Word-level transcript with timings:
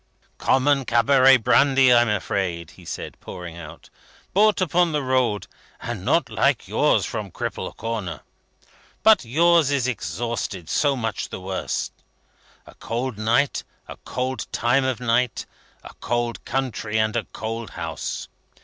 "Common 0.39 0.83
cabaret 0.85 1.37
brandy, 1.37 1.93
I 1.93 2.01
am 2.01 2.09
afraid," 2.09 2.71
he 2.71 2.85
said, 2.85 3.19
pouring 3.19 3.55
out; 3.55 3.91
"bought 4.33 4.59
upon 4.59 4.93
the 4.93 5.03
road, 5.03 5.45
and 5.79 6.03
not 6.03 6.27
like 6.27 6.67
yours 6.67 7.05
from 7.05 7.29
Cripple 7.29 7.77
Corner. 7.77 8.21
But 9.03 9.23
yours 9.23 9.69
is 9.69 9.87
exhausted; 9.87 10.71
so 10.71 10.95
much 10.95 11.29
the 11.29 11.39
worse. 11.39 11.91
A 12.65 12.73
cold 12.73 13.19
night, 13.19 13.63
a 13.87 13.95
cold 13.97 14.47
time 14.51 14.85
of 14.85 14.99
night, 14.99 15.45
a 15.83 15.93
cold 15.99 16.43
country, 16.45 16.97
and 16.97 17.15
a 17.15 17.25
cold 17.25 17.69
house. 17.77 18.27